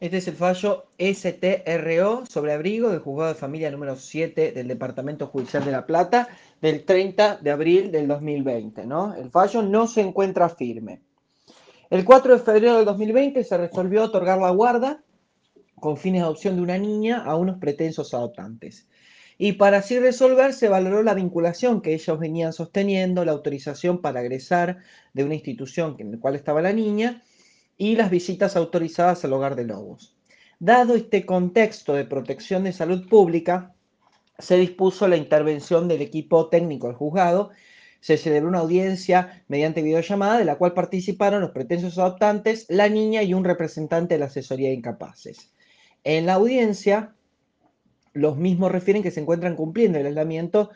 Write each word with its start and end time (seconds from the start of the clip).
Este 0.00 0.18
es 0.18 0.28
el 0.28 0.36
fallo 0.36 0.84
STRO 0.96 2.24
sobre 2.26 2.52
abrigo 2.52 2.88
del 2.90 3.00
juzgado 3.00 3.34
de 3.34 3.40
familia 3.40 3.68
número 3.72 3.96
7 3.96 4.52
del 4.52 4.68
Departamento 4.68 5.26
Judicial 5.26 5.64
de 5.64 5.72
La 5.72 5.86
Plata 5.86 6.28
del 6.62 6.84
30 6.84 7.38
de 7.38 7.50
abril 7.50 7.90
del 7.90 8.06
2020. 8.06 8.86
¿no? 8.86 9.16
El 9.16 9.28
fallo 9.32 9.60
no 9.60 9.88
se 9.88 10.02
encuentra 10.02 10.50
firme. 10.50 11.00
El 11.90 12.04
4 12.04 12.34
de 12.34 12.44
febrero 12.44 12.76
del 12.76 12.84
2020 12.84 13.42
se 13.42 13.58
resolvió 13.58 14.04
otorgar 14.04 14.38
la 14.38 14.50
guarda 14.50 15.02
con 15.74 15.96
fines 15.96 16.20
de 16.20 16.26
adopción 16.26 16.54
de 16.54 16.62
una 16.62 16.78
niña 16.78 17.24
a 17.24 17.34
unos 17.34 17.58
pretensos 17.58 18.14
adoptantes. 18.14 18.86
Y 19.36 19.54
para 19.54 19.78
así 19.78 19.98
resolver 19.98 20.52
se 20.52 20.68
valoró 20.68 21.02
la 21.02 21.14
vinculación 21.14 21.80
que 21.80 21.94
ellos 21.94 22.20
venían 22.20 22.52
sosteniendo, 22.52 23.24
la 23.24 23.32
autorización 23.32 24.00
para 24.00 24.20
agresar 24.20 24.78
de 25.12 25.24
una 25.24 25.34
institución 25.34 25.96
en 25.98 26.12
la 26.12 26.20
cual 26.20 26.36
estaba 26.36 26.62
la 26.62 26.72
niña 26.72 27.20
y 27.78 27.96
las 27.96 28.10
visitas 28.10 28.56
autorizadas 28.56 29.24
al 29.24 29.32
hogar 29.32 29.56
de 29.56 29.64
lobos. 29.64 30.16
Dado 30.58 30.96
este 30.96 31.24
contexto 31.24 31.94
de 31.94 32.04
protección 32.04 32.64
de 32.64 32.72
salud 32.72 33.08
pública, 33.08 33.74
se 34.38 34.56
dispuso 34.56 35.06
la 35.08 35.16
intervención 35.16 35.88
del 35.88 36.02
equipo 36.02 36.48
técnico 36.48 36.88
del 36.88 36.96
juzgado. 36.96 37.50
Se 38.00 38.16
celebró 38.16 38.48
una 38.48 38.58
audiencia 38.58 39.44
mediante 39.48 39.82
videollamada 39.82 40.38
de 40.38 40.44
la 40.44 40.56
cual 40.56 40.74
participaron 40.74 41.40
los 41.40 41.50
pretensos 41.50 41.98
adoptantes, 41.98 42.66
la 42.68 42.88
niña 42.88 43.22
y 43.22 43.34
un 43.34 43.44
representante 43.44 44.14
de 44.14 44.20
la 44.20 44.26
asesoría 44.26 44.68
de 44.68 44.74
incapaces. 44.74 45.52
En 46.04 46.26
la 46.26 46.34
audiencia, 46.34 47.14
los 48.12 48.36
mismos 48.36 48.72
refieren 48.72 49.02
que 49.02 49.10
se 49.10 49.20
encuentran 49.20 49.56
cumpliendo 49.56 49.98
el 49.98 50.06
aislamiento 50.06 50.70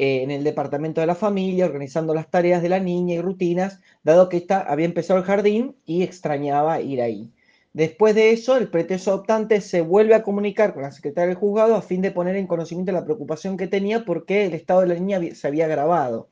eh, 0.00 0.22
en 0.22 0.30
el 0.30 0.44
departamento 0.44 1.02
de 1.02 1.06
la 1.06 1.14
familia, 1.14 1.66
organizando 1.66 2.14
las 2.14 2.30
tareas 2.30 2.62
de 2.62 2.70
la 2.70 2.80
niña 2.80 3.16
y 3.16 3.20
rutinas, 3.20 3.80
dado 4.02 4.30
que 4.30 4.38
ésta 4.38 4.62
había 4.62 4.86
empezado 4.86 5.18
el 5.18 5.26
jardín 5.26 5.76
y 5.84 6.04
extrañaba 6.04 6.80
ir 6.80 7.02
ahí. 7.02 7.30
Después 7.74 8.14
de 8.14 8.30
eso, 8.30 8.56
el 8.56 8.70
pretenso 8.70 9.10
adoptante 9.10 9.60
se 9.60 9.82
vuelve 9.82 10.14
a 10.14 10.22
comunicar 10.22 10.72
con 10.72 10.84
la 10.84 10.90
secretaria 10.90 11.28
del 11.28 11.36
juzgado 11.36 11.76
a 11.76 11.82
fin 11.82 12.00
de 12.00 12.12
poner 12.12 12.36
en 12.36 12.46
conocimiento 12.46 12.92
la 12.92 13.04
preocupación 13.04 13.58
que 13.58 13.66
tenía 13.66 14.06
porque 14.06 14.46
el 14.46 14.54
estado 14.54 14.80
de 14.80 14.86
la 14.86 14.94
niña 14.94 15.20
se 15.34 15.46
había 15.46 15.66
agravado. 15.66 16.30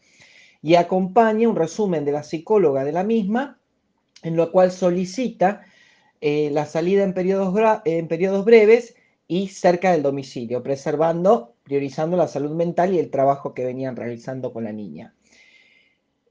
Y 0.62 0.76
acompaña 0.76 1.46
un 1.46 1.54
resumen 1.54 2.06
de 2.06 2.12
la 2.12 2.22
psicóloga 2.22 2.84
de 2.84 2.92
la 2.92 3.04
misma, 3.04 3.60
en 4.22 4.34
lo 4.34 4.50
cual 4.50 4.72
solicita 4.72 5.60
eh, 6.22 6.48
la 6.52 6.64
salida 6.64 7.04
en 7.04 7.12
periodos, 7.12 7.54
en 7.84 8.08
periodos 8.08 8.46
breves 8.46 8.94
y 9.28 9.48
cerca 9.48 9.92
del 9.92 10.02
domicilio, 10.02 10.62
preservando 10.62 11.54
priorizando 11.62 12.16
la 12.16 12.26
salud 12.26 12.52
mental 12.52 12.94
y 12.94 12.98
el 12.98 13.10
trabajo 13.10 13.52
que 13.52 13.64
venían 13.64 13.94
realizando 13.94 14.52
con 14.52 14.64
la 14.64 14.72
niña. 14.72 15.14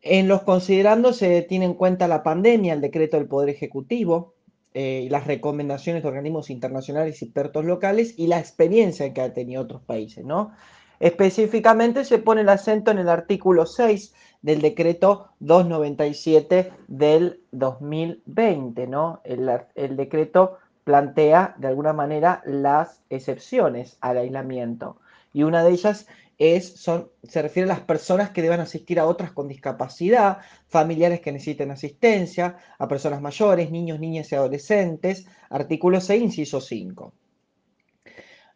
En 0.01 0.27
los 0.27 0.41
considerando 0.41 1.13
se 1.13 1.43
tiene 1.43 1.65
en 1.65 1.75
cuenta 1.75 2.07
la 2.07 2.23
pandemia, 2.23 2.73
el 2.73 2.81
decreto 2.81 3.17
del 3.17 3.27
Poder 3.27 3.49
Ejecutivo, 3.49 4.33
eh, 4.73 5.07
las 5.11 5.27
recomendaciones 5.27 6.01
de 6.03 6.09
organismos 6.09 6.49
internacionales 6.49 7.21
y 7.21 7.25
expertos 7.25 7.65
locales 7.65 8.15
y 8.17 8.27
la 8.27 8.39
experiencia 8.39 9.13
que 9.13 9.21
han 9.21 9.33
tenido 9.33 9.61
otros 9.61 9.81
países, 9.81 10.25
¿no? 10.25 10.51
Específicamente 10.99 12.03
se 12.03 12.17
pone 12.17 12.41
el 12.41 12.49
acento 12.49 12.89
en 12.89 12.97
el 12.97 13.09
artículo 13.09 13.67
6 13.67 14.13
del 14.41 14.61
decreto 14.61 15.29
297 15.39 16.71
del 16.87 17.41
2020, 17.51 18.87
¿no? 18.87 19.21
El, 19.23 19.49
el 19.75 19.97
decreto 19.97 20.57
plantea 20.87 21.53
de 21.57 21.67
alguna 21.67 21.91
manera 21.91 22.41
las 22.45 23.03
excepciones 23.09 23.97
al 23.99 24.19
aislamiento 24.19 25.01
y 25.33 25.43
una 25.43 25.61
de 25.61 25.71
ellas 25.71 26.07
es, 26.37 26.79
son, 26.79 27.11
se 27.23 27.41
refiere 27.41 27.69
a 27.69 27.73
las 27.75 27.83
personas 27.83 28.29
que 28.29 28.41
deban 28.41 28.61
asistir 28.61 28.97
a 28.97 29.05
otras 29.05 29.33
con 29.33 29.49
discapacidad, 29.49 30.37
familiares 30.69 31.19
que 31.19 31.33
necesiten 31.33 31.71
asistencia, 31.71 32.55
a 32.79 32.87
personas 32.87 33.21
mayores, 33.21 33.69
niños, 33.69 33.99
niñas 33.99 34.31
y 34.31 34.35
adolescentes, 34.35 35.25
artículo 35.49 35.99
6, 35.99 36.23
inciso 36.23 36.61
5. 36.61 37.13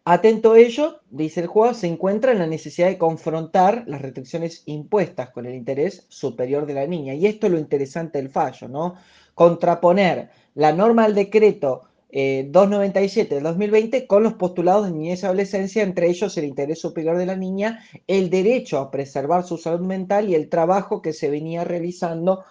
Atento 0.05 0.53
a 0.53 0.59
ello, 0.59 1.01
dice 1.09 1.41
el 1.41 1.47
juez, 1.47 1.75
se 1.75 1.87
encuentra 1.87 2.31
en 2.31 2.39
la 2.39 2.47
necesidad 2.47 2.87
de 2.87 2.97
confrontar 2.97 3.83
las 3.87 4.01
restricciones 4.01 4.63
impuestas 4.67 5.31
con 5.31 5.47
el 5.47 5.53
interés 5.53 6.05
superior 6.07 6.65
de 6.65 6.75
la 6.75 6.87
niña. 6.87 7.13
Y 7.13 7.27
esto 7.27 7.47
es 7.47 7.51
lo 7.51 7.59
interesante 7.59 8.19
del 8.19 8.29
fallo, 8.29 8.69
¿no? 8.69 8.95
Contraponer 9.35 10.29
la 10.55 10.71
norma 10.71 11.03
del 11.03 11.15
decreto 11.15 11.90
297 12.11 13.31
eh, 13.31 13.35
del 13.35 13.43
2020 13.43 14.05
con 14.07 14.23
los 14.23 14.33
postulados 14.33 14.85
de 14.85 14.91
niñez 14.91 15.23
y 15.23 15.25
adolescencia, 15.25 15.83
entre 15.83 16.09
ellos 16.09 16.37
el 16.37 16.45
interés 16.45 16.79
superior 16.79 17.17
de 17.17 17.25
la 17.25 17.37
niña, 17.37 17.83
el 18.07 18.29
derecho 18.29 18.79
a 18.79 18.91
preservar 18.91 19.43
su 19.43 19.57
salud 19.57 19.85
mental 19.85 20.29
y 20.29 20.35
el 20.35 20.49
trabajo 20.49 21.01
que 21.01 21.13
se 21.13 21.29
venía 21.29 21.63
realizando 21.63 22.43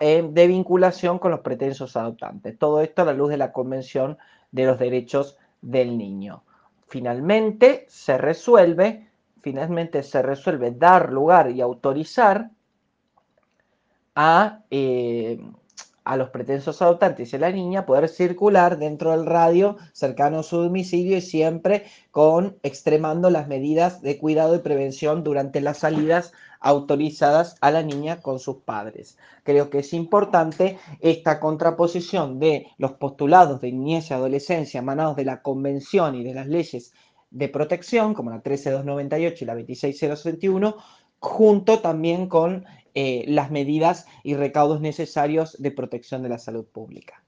eh, 0.00 0.28
de 0.30 0.46
vinculación 0.46 1.18
con 1.18 1.30
los 1.30 1.40
pretensos 1.40 1.96
adoptantes. 1.96 2.58
Todo 2.58 2.82
esto 2.82 3.02
a 3.02 3.06
la 3.06 3.14
luz 3.14 3.30
de 3.30 3.38
la 3.38 3.52
Convención 3.52 4.18
de 4.52 4.66
los 4.66 4.78
Derechos 4.78 5.38
del 5.62 5.96
Niño. 5.96 6.44
Finalmente 6.86 7.86
se 7.88 8.18
resuelve, 8.18 9.08
finalmente 9.40 10.02
se 10.02 10.20
resuelve 10.20 10.72
dar 10.72 11.10
lugar 11.10 11.50
y 11.50 11.62
autorizar 11.62 12.50
a 14.14 14.60
eh, 14.70 15.40
a 16.04 16.16
los 16.16 16.30
pretensos 16.30 16.80
adoptantes 16.82 17.32
y 17.32 17.36
a 17.36 17.38
la 17.40 17.50
niña 17.50 17.86
poder 17.86 18.08
circular 18.08 18.78
dentro 18.78 19.10
del 19.12 19.26
radio 19.26 19.76
cercano 19.92 20.40
a 20.40 20.42
su 20.42 20.58
domicilio 20.58 21.16
y 21.16 21.20
siempre 21.20 21.84
con 22.10 22.56
extremando 22.62 23.30
las 23.30 23.48
medidas 23.48 24.02
de 24.02 24.18
cuidado 24.18 24.54
y 24.56 24.60
prevención 24.60 25.22
durante 25.22 25.60
las 25.60 25.78
salidas 25.78 26.32
autorizadas 26.60 27.56
a 27.60 27.70
la 27.70 27.82
niña 27.82 28.20
con 28.20 28.38
sus 28.38 28.58
padres. 28.58 29.18
Creo 29.44 29.70
que 29.70 29.78
es 29.78 29.92
importante 29.94 30.78
esta 31.00 31.40
contraposición 31.40 32.38
de 32.38 32.66
los 32.76 32.92
postulados 32.92 33.60
de 33.60 33.72
niñez 33.72 34.10
y 34.10 34.14
adolescencia 34.14 34.78
emanados 34.78 35.16
de 35.16 35.24
la 35.24 35.42
Convención 35.42 36.14
y 36.14 36.22
de 36.22 36.34
las 36.34 36.46
leyes 36.46 36.92
de 37.30 37.48
protección, 37.48 38.12
como 38.14 38.30
la 38.30 38.40
13298 38.40 39.44
y 39.44 39.46
la 39.46 39.54
26021, 39.54 40.76
junto 41.20 41.80
también 41.80 42.28
con 42.28 42.64
eh, 42.94 43.24
las 43.28 43.50
medidas 43.50 44.06
y 44.22 44.34
recaudos 44.34 44.80
necesarios 44.80 45.56
de 45.60 45.70
protección 45.70 46.22
de 46.22 46.28
la 46.28 46.38
salud 46.38 46.64
pública. 46.64 47.19